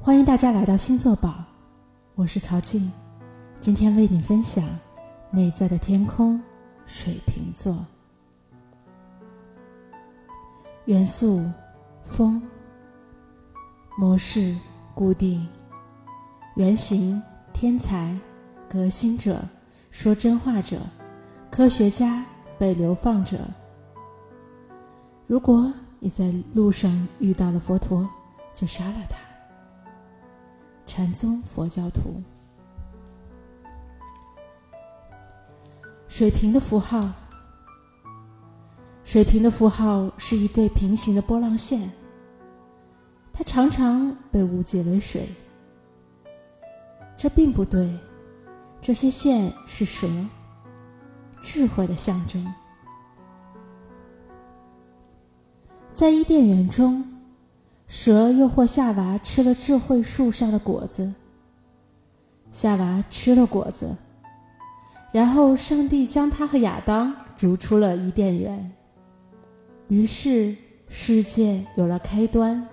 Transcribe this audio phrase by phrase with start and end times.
[0.00, 1.44] 欢迎大家来到星座宝，
[2.14, 2.90] 我是曹静，
[3.60, 4.64] 今天为你分享
[5.30, 6.40] 内在的天空——
[6.86, 7.84] 水瓶座。
[10.86, 11.44] 元素：
[12.02, 12.40] 风。
[13.98, 14.56] 模式：
[14.94, 15.46] 固定。
[16.54, 17.20] 原型：
[17.52, 18.16] 天才、
[18.68, 19.42] 革新者、
[19.90, 20.80] 说真话者、
[21.50, 22.24] 科学家、
[22.56, 23.40] 被流放者。
[25.26, 28.08] 如果你在路上遇到了佛陀，
[28.54, 29.18] 就杀了他。
[30.98, 32.20] 禅宗佛教徒。
[36.08, 37.08] 水平的符号。
[39.04, 41.88] 水平的符号是一对平行的波浪线，
[43.32, 45.28] 它常常被误解为水。
[47.16, 47.96] 这并不对，
[48.80, 50.08] 这些线是蛇，
[51.40, 52.44] 智慧的象征。
[55.92, 57.04] 在伊甸园中，
[57.88, 61.12] 蛇诱惑夏娃吃了智慧树上的果子。
[62.52, 63.96] 夏娃吃了果子，
[65.10, 68.72] 然后上帝将他和亚当逐出了伊甸园。
[69.88, 70.54] 于是
[70.86, 72.64] 世界有了开端。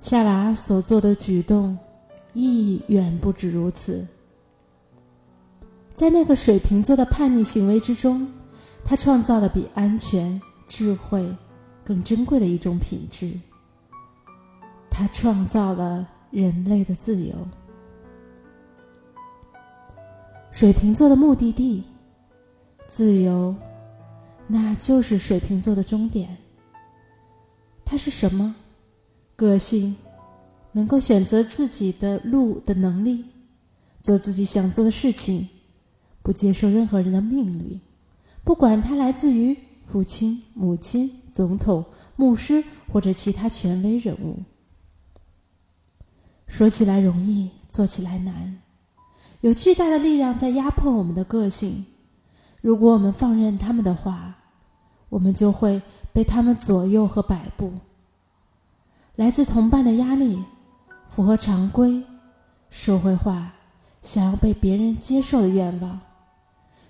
[0.00, 1.78] 夏娃所做的举动，
[2.32, 4.06] 意义远不止如此。
[5.92, 8.26] 在那个水瓶座的叛逆行为之中。
[8.88, 11.28] 他创造了比安全、智慧
[11.86, 13.30] 更珍贵的一种品质。
[14.90, 17.32] 它创造了人类的自由。
[20.50, 21.84] 水瓶座的目的地，
[22.88, 23.54] 自由，
[24.48, 26.36] 那就是水瓶座的终点。
[27.84, 28.56] 它是什么？
[29.36, 29.94] 个性，
[30.72, 33.24] 能够选择自己的路的能力，
[34.00, 35.46] 做自己想做的事情，
[36.22, 37.80] 不接受任何人的命令。
[38.42, 41.84] 不管他来自于父亲、母亲、总统、
[42.16, 44.42] 牧师或者其他权威人物，
[46.46, 48.62] 说起来容易，做起来难。
[49.42, 51.84] 有巨大的力量在压迫我们的个性。
[52.62, 54.34] 如果我们放任他们的话，
[55.10, 57.70] 我们就会被他们左右和摆布。
[59.16, 60.42] 来自同伴的压力，
[61.06, 62.02] 符合常规、
[62.70, 63.52] 社会化、
[64.00, 66.00] 想要被别人接受的愿望。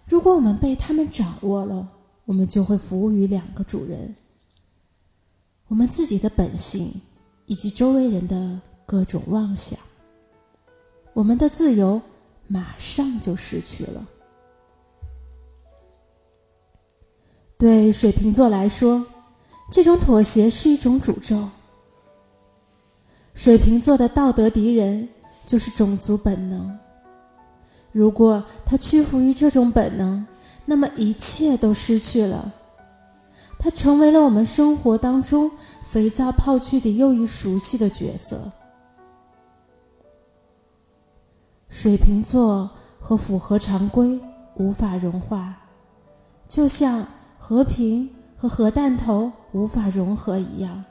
[0.04, 1.88] 如果我们被他们掌握了，
[2.26, 4.14] 我们就会服务于两个主人：
[5.68, 6.92] 我们自己的本性
[7.46, 9.78] 以及周围人的各种妄想。
[11.12, 12.00] 我们的自由
[12.46, 14.06] 马上就失去了。
[17.58, 19.04] 对水瓶座来说，
[19.70, 21.48] 这种妥协是一种诅咒。
[23.34, 25.08] 水瓶座的道德敌人
[25.44, 26.78] 就是种族本能。
[27.92, 30.24] 如果他屈服于这种本能，
[30.66, 32.52] 那么一切都失去了。
[33.58, 35.50] 他成为了我们生活当中
[35.82, 38.52] 肥皂泡剧里又一熟悉的角色。
[41.68, 44.20] 水瓶座和符合常规
[44.54, 45.56] 无法融化，
[46.46, 47.06] 就像
[47.38, 50.84] 和平和核弹头无法融合一样。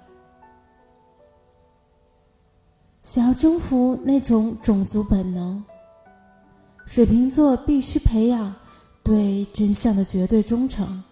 [3.02, 5.64] 想要征服那种种族本能。
[6.86, 8.54] 水瓶座必须培养
[9.02, 11.04] 对真相的绝对忠诚，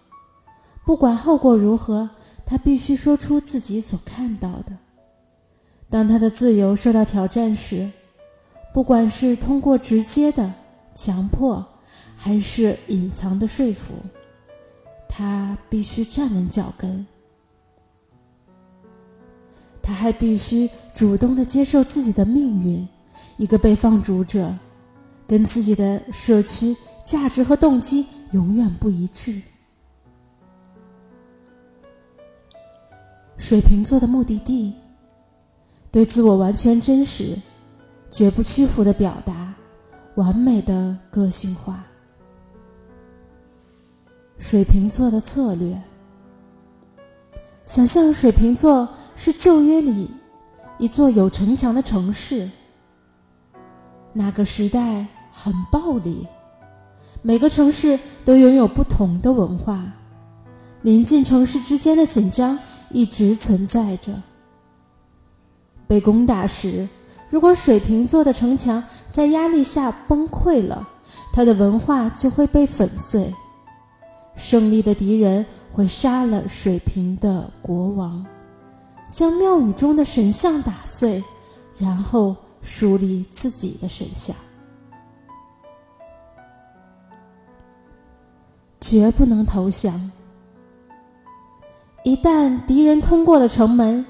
[0.84, 2.08] 不管后果如何，
[2.44, 4.76] 他必须说出自己所看到的。
[5.88, 7.90] 当他的自由受到挑战时，
[8.72, 10.52] 不管是通过直接的
[10.94, 11.64] 强迫，
[12.16, 13.94] 还是隐藏的说服，
[15.08, 17.06] 他必须站稳脚跟。
[19.80, 22.86] 他还必须主动的接受自己的命运，
[23.36, 24.54] 一个被放逐者。
[25.26, 29.40] 跟自己的社区价值和动机永远不一致。
[33.36, 34.72] 水瓶座的目的地，
[35.90, 37.36] 对自我完全真实、
[38.10, 39.54] 绝不屈服的表达，
[40.14, 41.84] 完美的个性化。
[44.38, 45.80] 水瓶座的策略，
[47.64, 50.10] 想象水瓶座是旧约里
[50.78, 52.48] 一座有城墙的城市。
[54.12, 56.26] 那个时代很暴力，
[57.20, 59.84] 每个城市都拥有不同的文化，
[60.82, 62.58] 临近城市之间的紧张
[62.94, 64.14] 一直存在着。
[65.86, 66.88] 被攻打时，
[67.28, 70.88] 如果水瓶座的城墙在压力下崩溃了，
[71.30, 73.30] 他的文化就会被粉碎。
[74.34, 78.24] 胜利的敌人会杀了水瓶的国王，
[79.10, 81.22] 将庙宇中的神像打碎，
[81.76, 82.34] 然后。
[82.66, 84.34] 树立自己的神像，
[88.80, 90.10] 绝不能投降。
[92.04, 94.04] 一旦敌人通过了城门，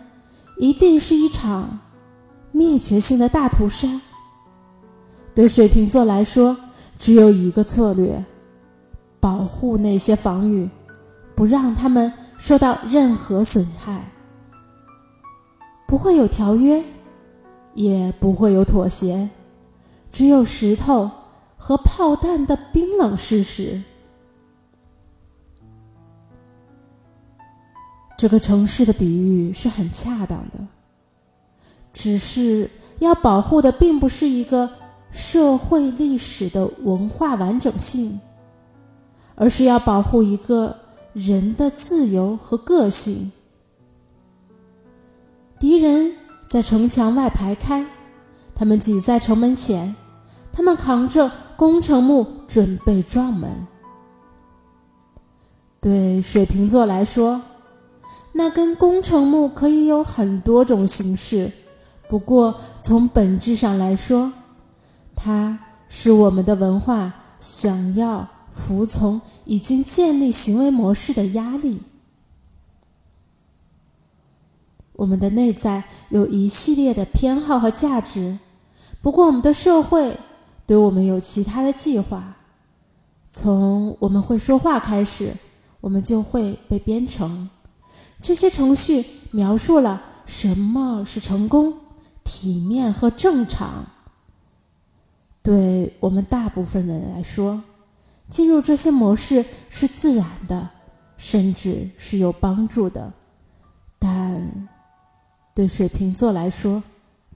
[0.59, 1.79] 一定是一场
[2.51, 3.89] 灭绝性的大屠杀。
[5.33, 6.57] 对水瓶座来说，
[6.99, 8.23] 只有一个策略：
[9.21, 10.69] 保护那些防御，
[11.37, 14.11] 不让他们受到任何损害。
[15.87, 16.83] 不会有条约，
[17.75, 19.31] 也不会有妥协，
[20.11, 21.09] 只有石头
[21.57, 23.81] 和炮弹的冰冷事实。
[28.25, 30.59] 这个城市的比喻是很恰当的，
[31.93, 34.67] 只是要保护的并不是一个
[35.11, 38.19] 社会历史的文化完整性，
[39.35, 40.75] 而是要保护一个
[41.13, 43.31] 人的自由和个性。
[45.59, 46.11] 敌人
[46.49, 47.87] 在城墙外排开，
[48.55, 49.95] 他们挤在城门前，
[50.51, 53.51] 他们扛着攻城木准备撞门。
[55.79, 57.39] 对水瓶座来说。
[58.37, 61.53] 那根工程木可以有很多种形式，
[62.09, 64.33] 不过从本质上来说，
[65.15, 65.57] 它
[65.89, 71.81] 是我们的文化想要服从已经建立行为模式的压力。
[74.95, 78.39] 我们的内在有一系列的偏好和价值，
[79.01, 80.19] 不过我们的社会
[80.67, 82.37] 对我们有其他的计划。
[83.29, 85.33] 从我们会说话开始，
[85.81, 87.49] 我们就会被编程。
[88.25, 91.79] 这些程序描述了什么是成功、
[92.25, 93.85] 体面和正常。
[95.43, 97.63] 对我们大部分人来说，
[98.31, 100.71] 进入这些模式是自然的，
[101.19, 103.13] 甚至是有帮助的。
[103.99, 104.69] 但
[105.55, 106.83] 对水瓶座来说，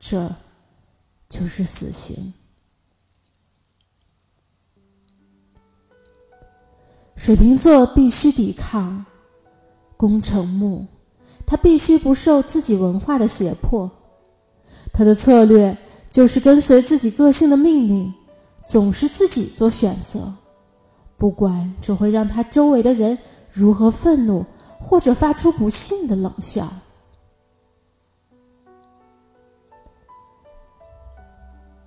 [0.01, 0.35] 这
[1.29, 2.33] 就是死刑。
[7.15, 9.05] 水瓶座必须抵抗。
[9.99, 10.87] 功成木，
[11.45, 13.91] 他必须不受自己文化的胁迫。
[14.93, 15.77] 他的策略
[16.09, 18.15] 就是跟随自己个性的命令，
[18.63, 20.33] 总是自己做选择，
[21.17, 23.19] 不管这会让他周围的人
[23.51, 24.47] 如何愤怒，
[24.79, 26.69] 或者发出不幸的冷笑。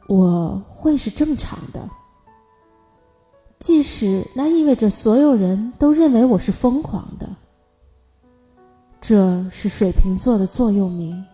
[0.07, 1.90] 我会是正常的，
[3.60, 7.30] 即使那意味着所有人都认为我是疯狂的。
[9.01, 11.25] 这是水瓶座的座右铭。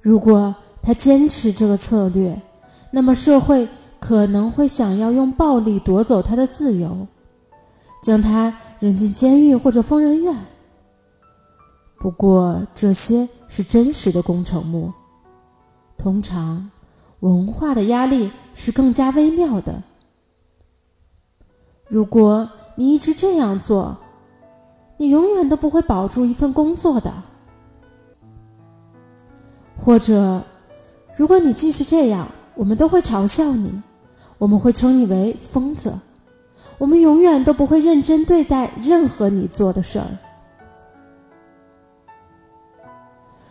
[0.00, 2.36] 如果他坚持这个策略，
[2.90, 3.68] 那么社会
[4.00, 7.06] 可能会想要用暴力夺走他的自由，
[8.02, 10.36] 将他扔进监狱或者疯人院。
[11.98, 14.92] 不过，这些是真实的工程木。
[15.96, 16.70] 通常，
[17.20, 19.80] 文化的压力是更加微妙的。
[21.88, 23.96] 如果你一直这样做，
[25.00, 27.10] 你永远都不会保住一份工作的，
[29.74, 30.44] 或者，
[31.16, 33.82] 如果你继续这样，我们都会嘲笑你，
[34.36, 35.98] 我们会称你为疯子，
[36.76, 40.06] 我们永远都不会认真对待任何你做的事儿。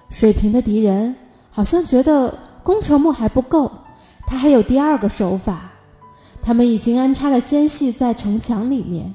[0.08, 1.16] 水平的敌人
[1.50, 3.72] 好像觉得工程木还不够，
[4.28, 5.72] 他还有第二个手法，
[6.44, 9.12] 他们已经安插了奸细在城墙里面。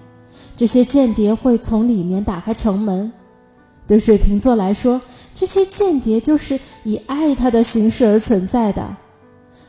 [0.57, 3.13] 这些间谍会从里面打开城门。
[3.87, 5.01] 对水瓶座来说，
[5.35, 8.97] 这些间谍就是以爱他的形式而存在的。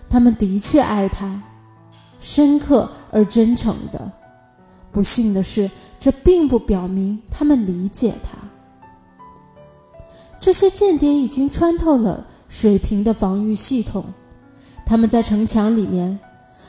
[0.10, 1.42] 他们的确爱他，
[2.22, 4.12] 深刻而真诚的。
[4.92, 8.38] 不幸的是，这并不表明他们理解他。
[10.39, 14.06] 这些间谍已经穿透了水瓶的防御系统。
[14.86, 16.18] 他们在城墙里面，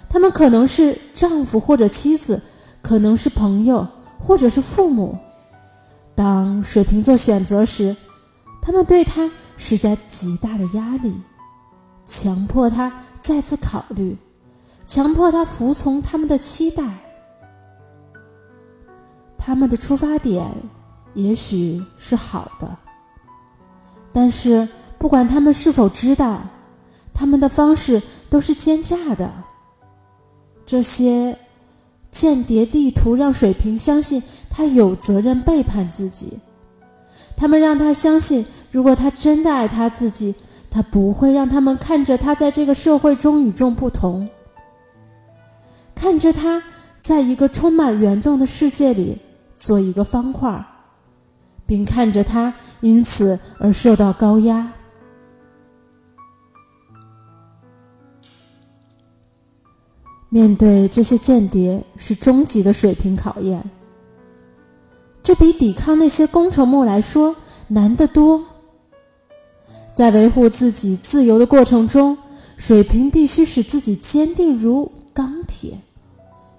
[0.09, 2.43] 他们可能是丈夫或者妻子，
[2.83, 3.87] 可能是朋友。
[4.19, 5.17] 或者是父母，
[6.15, 7.95] 当水瓶座选择时，
[8.61, 11.15] 他们对他施加极大的压力，
[12.05, 14.17] 强迫他再次考虑，
[14.85, 16.83] 强迫他服从他们的期待。
[19.39, 20.51] 他们的出发点
[21.15, 22.77] 也许是好的，
[24.13, 24.69] 但是
[24.99, 26.41] 不管他们是否知道，
[27.15, 29.33] 他们的方式都是奸诈的。
[30.65, 31.39] 这些。
[32.19, 36.39] 间谍地图让水瓶相信他有责任背叛自己，
[37.37, 40.35] 他们让他相信，如果他真的爱他自己，
[40.71, 44.27] 他不会让他们看着他在这个社会中与众不同，
[45.95, 46.63] 看着他
[46.99, 49.19] 在一个充满圆洞的世界里
[49.55, 50.65] 做一个方块，
[51.67, 54.73] 并看着他因此而受到高压。
[60.37, 63.71] 面对这些间谍是终极的水平考验，
[65.23, 67.35] 这比抵抗那些工程木来说
[67.69, 68.45] 难得多。
[69.95, 72.19] 在维护自己自由的过程中，
[72.59, 75.81] 水瓶必须使自己坚定如钢铁，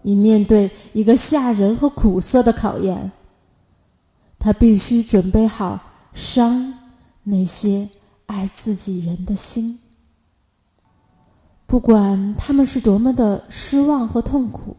[0.02, 3.12] 以面对一个吓人和苦涩的考验。
[4.40, 5.80] 他必须准备好
[6.14, 6.74] 伤
[7.22, 7.88] 那些
[8.26, 9.78] 爱自己人的心，
[11.68, 14.76] 不管他们是多么的失望和痛苦，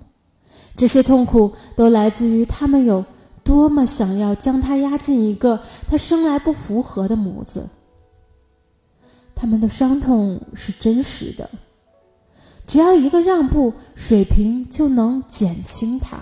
[0.75, 3.05] 这些痛苦都来自于他们有
[3.45, 7.69] 多么想要将他压进一个他生来不符合的模子。
[9.35, 11.49] 他们的伤痛是真实的，
[12.67, 16.19] 只要一个让步，水平就能减轻它。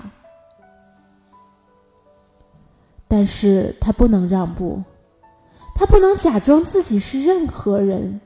[3.09, 4.83] 但是他不能让步，
[5.77, 8.21] 他不能假装自己是任何人，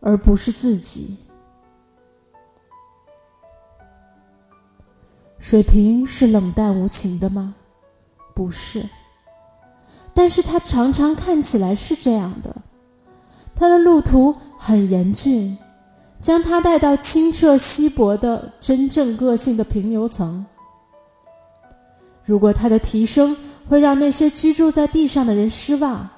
[0.00, 1.14] 而不是自己。
[5.38, 7.54] 水瓶是冷淡无情的吗？
[8.34, 8.88] 不是，
[10.12, 12.54] 但是他常常看起来是这样的。
[13.54, 15.56] 他的路途很严峻，
[16.20, 20.44] 将他带到清澈稀薄的真正个性的平流层。
[22.24, 26.08] 如果他的提升会让那些居住在地上的人失望，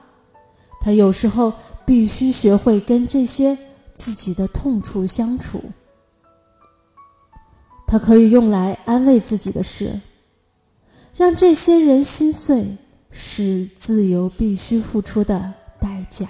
[0.81, 1.53] 他有时候
[1.85, 3.57] 必须学会跟这些
[3.95, 5.63] 自己的痛处相处。
[7.91, 9.99] 他可以用来安慰自己的事，
[11.17, 12.77] 让这些人心碎，
[13.11, 16.29] 是自由必须付出的代价。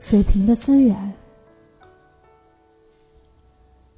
[0.00, 1.12] 水平的资源，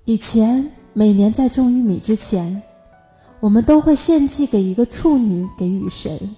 [0.04, 0.68] 以前。
[0.94, 2.60] 每年在种玉米之前，
[3.38, 6.34] 我们都会献祭给一个处女给雨神。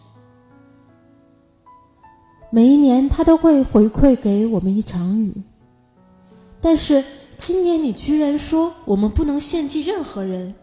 [2.50, 5.33] 每一年，他都会回馈给我们一场雨。
[6.61, 7.02] 但是
[7.37, 10.55] 今年你居然说我们不能献祭任何人，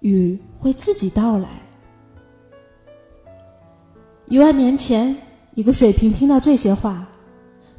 [0.00, 1.48] 雨会自己到来。
[4.26, 5.16] 一万年前，
[5.54, 7.06] 一个水瓶听到这些话，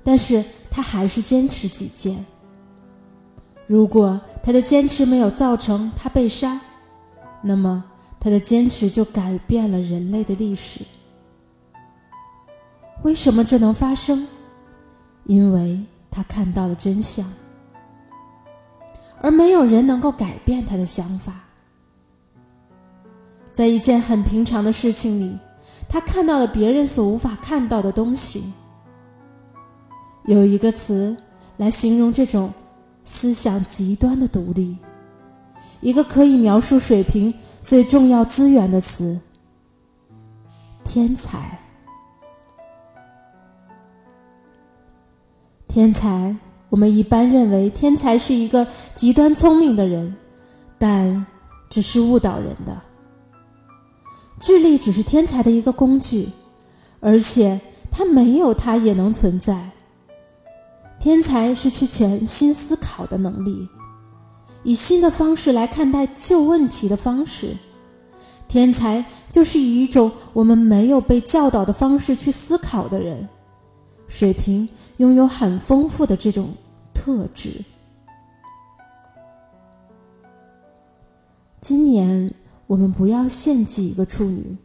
[0.03, 2.24] 但是他还是坚持己见。
[3.65, 6.60] 如果他的坚持没有造成他被杀，
[7.41, 7.84] 那么
[8.20, 10.82] 他的坚持就改变了人类的历史。
[13.03, 14.27] 为什么这能发生？
[15.25, 17.25] 因为他看到了真相，
[19.24, 21.34] 而没有人能够改变他的想法。
[23.51, 25.36] 在一件很平常的事情里，
[25.89, 28.53] 他看到了别人所无法看到的东西。
[30.25, 31.18] 有一个词
[31.58, 32.53] 来形容这种。
[33.06, 34.77] 思想极端的独立，
[35.82, 39.20] 一个可以描述水平最重要资源的词——
[40.86, 41.60] 天才。
[45.68, 46.34] 天才，
[46.74, 48.65] 我们一般认为天才是一个
[48.96, 50.15] 极端聪明的人，
[50.80, 51.24] 但
[51.70, 52.75] 这是误导人的。
[54.39, 56.30] 智力只是天才的一个工具，
[57.00, 57.62] 而且
[57.92, 59.70] 它没有它也能存在。
[61.00, 63.70] 天才是去全新思考的能力，
[64.63, 67.56] 以新的方式来看待旧问题的方式。
[68.48, 73.30] 天才就是以一种我们没有被教导的方式去思考的人。
[74.08, 76.53] 水平拥有很丰富的这种
[77.03, 77.51] 特质。
[81.60, 82.33] 今年
[82.65, 84.55] 我们不要献祭一个处女。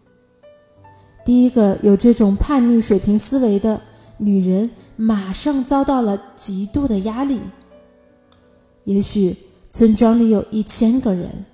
[1.24, 3.80] 第一个有这种叛逆水平思维的。
[4.20, 7.40] 女人马上遭到了极度的压力。
[8.82, 9.36] 也许
[9.68, 11.44] 村庄里有一千个人，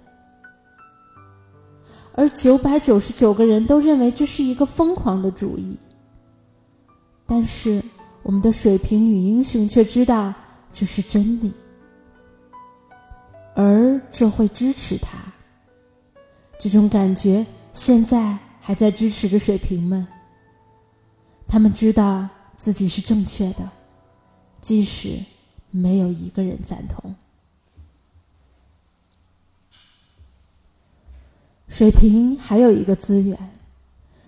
[2.15, 5.77] 而九百九十九个人都认为这是一个疯狂的主意。
[7.27, 7.83] 但是
[8.23, 10.33] 我们的水瓶女英雄却知道
[10.75, 11.51] 这是真理，
[13.55, 15.17] 而这会支持他。
[16.59, 20.07] 这种感觉现在还在支持着水瓶们。
[21.49, 22.29] 他们知道。
[22.57, 23.69] 自己是正确的，
[24.61, 25.19] 即使
[25.73, 27.13] 没有一个人赞同。
[31.67, 33.37] 水瓶还有一个资源，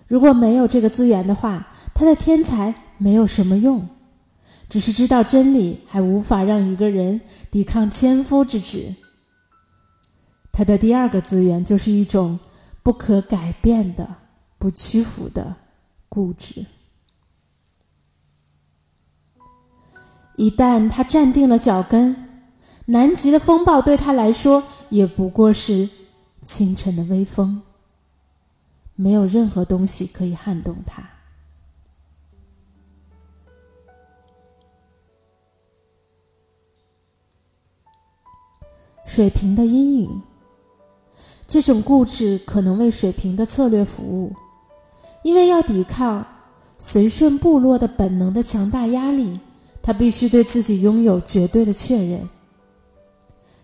[0.07, 3.87] 如果没有这个资源的话，他的天才没有什么用，
[4.69, 8.93] 只是知道真理，还无法让一个人抵抗千夫之指。
[10.51, 12.39] 他的第二个资源就是一种
[12.83, 14.15] 不可改变的、
[14.57, 15.55] 不屈服的
[16.09, 16.65] 固执。
[20.35, 22.15] 一旦他站定了脚跟，
[22.85, 25.89] 南极的风暴对他来说也不过是
[26.41, 27.61] 清晨的微风。
[28.95, 31.16] 没有任何东西可以撼动他。
[39.07, 40.21] 水平的阴影，
[41.47, 44.33] 这种固执可能为水瓶的策略服务，
[45.23, 46.27] 因为要抵抗
[46.77, 49.39] 随顺部落的本能的强大压力，
[49.81, 52.27] 他必须对自己拥有绝对的确认。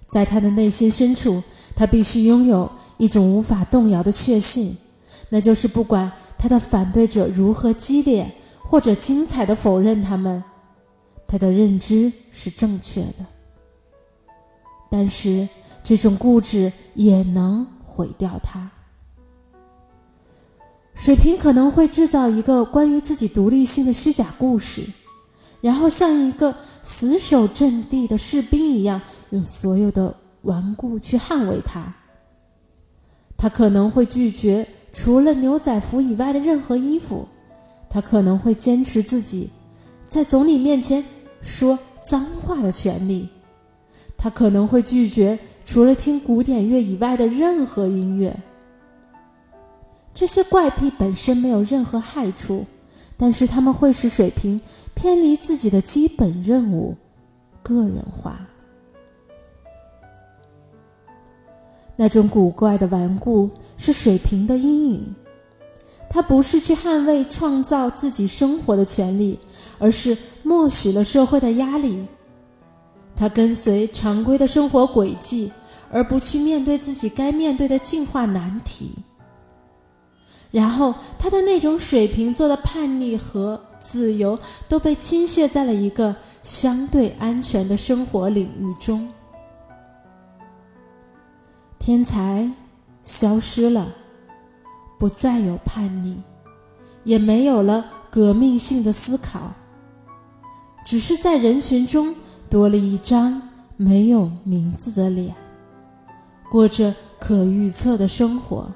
[0.07, 1.43] 在他的内心深处，
[1.75, 4.77] 他必须拥有一种无法动摇的确信，
[5.27, 10.41] 那就是不管他的反对者如何激烈或者精彩的否认他们，
[11.27, 13.25] 他的认知是正确的。
[14.93, 15.50] 但是
[15.81, 18.69] 这种固执也能毁掉他。
[20.93, 24.85] 水瓶可能会制造一个关于自己独立性的虚假故事。
[25.62, 31.91] 然后像一个死守阵地的士兵一样，用所有的顽固去捍卫它。
[33.35, 37.27] 他可能会拒绝除了牛仔服以外的任何衣服，
[37.89, 39.50] 他可能会坚持自己
[40.05, 41.03] 在总理面前
[41.41, 43.27] 说脏话的权利，
[44.24, 48.34] 他可能会拒绝除了听古典乐以外的任何音乐。
[50.13, 52.65] 这些怪癖本身没有任何害处。
[53.15, 54.60] 但是他们会使水平
[54.96, 56.96] 偏离自己的基本任务，
[57.62, 58.39] 个人化。
[61.96, 65.15] 那种古怪的顽固是水平的阴影，
[66.10, 69.39] 他不是去捍卫创造自己生活的权利，
[69.77, 72.06] 而是默许了社会的压力。
[73.15, 75.51] 他跟随常规的生活轨迹，
[75.91, 78.91] 而不去面对自己该面对的进化难题。
[80.51, 89.08] 然后，他的那种水瓶座的叛逆和自由都被倾泻在了一个相对安全的生活领域中。
[91.79, 92.51] 天才
[93.01, 93.93] 消失了，
[95.00, 96.15] 不再有叛逆，
[97.03, 99.51] 也没有了革命性的思考，
[100.86, 102.15] 只是在人群中
[102.53, 103.41] 多了一张
[103.77, 105.33] 没有名字的脸，
[106.51, 108.72] 过着可预测的生活。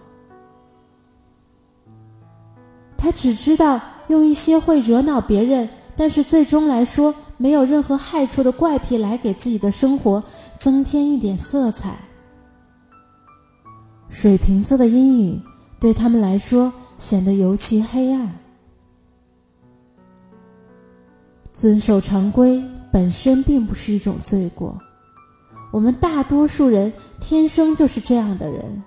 [2.98, 10.24] 他只知道用一些会惹恼别人，但是最终来说没有任何害处的怪癖来给自己的生活
[10.58, 11.96] 增添一点色彩。
[14.10, 15.44] 水瓶座的阴影
[15.80, 18.36] 对他们来说显得尤其黑暗。
[21.52, 22.64] 遵守常规
[22.98, 24.76] 本身并不是一种罪过，
[25.72, 28.84] 我们大多数人天生就是这样的人。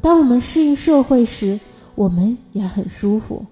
[0.00, 1.58] 当我们适应社会时，
[1.96, 3.44] 我们也很舒服，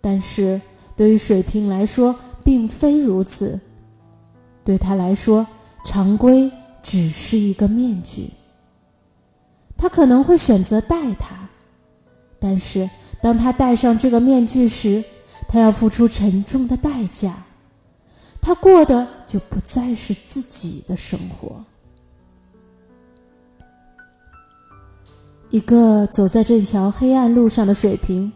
[0.00, 0.58] 但是
[0.96, 3.60] 对于水瓶来说，并非如此。
[4.64, 5.46] 对他来说，
[5.84, 6.50] 常规
[6.82, 8.30] 只是一个面具。
[9.76, 11.46] 他可能会选择戴它，
[12.40, 12.88] 但是
[13.20, 15.04] 当他戴上这个面具时，
[15.46, 17.36] 他要付出沉重的代价。
[18.46, 21.64] 他过的就不再是自己的生活。
[25.50, 28.32] 一个走在这条黑暗路上的水瓶，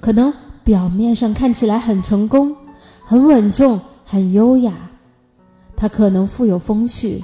[0.00, 0.32] 可能
[0.64, 2.56] 表面上看起来很成功、
[3.04, 4.72] 很稳重、很优雅。
[5.76, 7.22] 他可能富有风趣，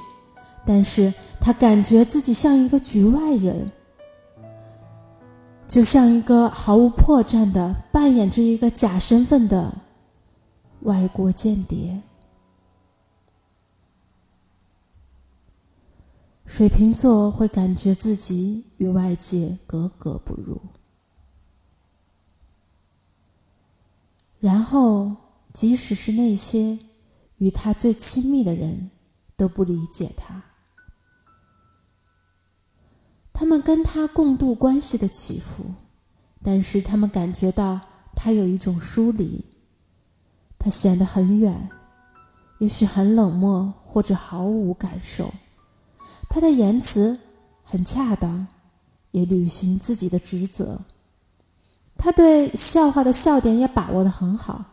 [0.63, 3.67] 但是他感觉自己像一个局外人，
[5.67, 9.73] 就像一个毫无破绽的扮演着一个假身份的
[10.81, 11.99] 外国间谍。
[16.47, 20.61] 水瓶座会感觉自己与外界格格不入，
[24.39, 25.13] 然后
[25.51, 26.79] 即使是那些
[27.39, 28.89] 与他最亲密的人
[29.35, 30.41] 都不理解他，
[33.33, 35.65] 他们跟他共度关系的起伏，
[36.41, 37.77] 但是他们感觉到
[38.15, 39.43] 他有一种疏离，
[40.57, 41.69] 他显得很远，
[42.59, 45.29] 也许很冷漠或者毫无感受。
[46.37, 47.17] 他的言辞
[47.63, 48.45] 很恰当，
[49.09, 50.79] 也履行自己的职责。
[51.97, 54.63] 他对笑话的笑点也把握的很好，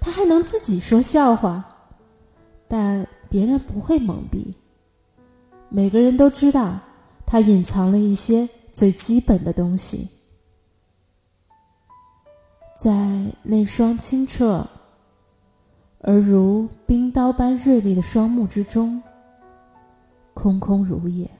[0.00, 1.62] 他还能自己说笑话，
[2.66, 4.54] 但别人不会蒙蔽。
[5.68, 6.80] 每个人都知道
[7.26, 10.08] 他隐藏了一些最基本的东西，
[12.74, 14.66] 在那双清澈
[15.98, 19.02] 而如冰刀般锐利的双目之中。
[20.34, 21.30] 空空如也，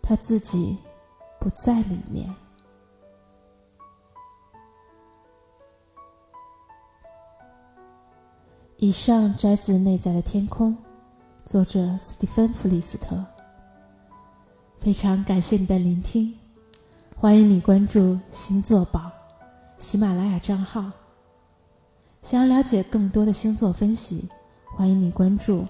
[0.00, 0.76] 他自己
[1.40, 2.32] 不在里面。
[8.76, 10.72] 以上摘自《内在的天空》，
[11.44, 13.24] 作者斯蒂芬·弗里斯特。
[14.76, 16.38] 非常感谢你的聆听，
[17.16, 19.10] 欢迎你关注星座宝
[19.78, 20.92] 喜马拉雅账号。
[22.20, 24.28] 想要了解更多的星座分析，
[24.76, 25.66] 欢迎你关注。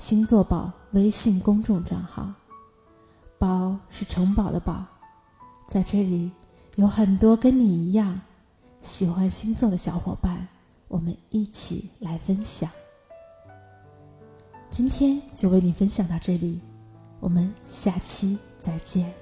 [0.00, 2.32] 星座宝微信公众账号，
[3.38, 4.82] 宝是城堡的宝，
[5.66, 6.32] 在这里
[6.76, 8.18] 有很多跟你一样
[8.80, 10.48] 喜欢星座的小伙伴，
[10.88, 12.70] 我们一起来分享。
[14.70, 16.58] 今天就为你分享到这里，
[17.20, 19.19] 我们下期再见。